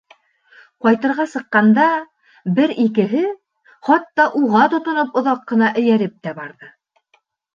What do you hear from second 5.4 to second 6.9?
ҡына эйәреп тә барҙы.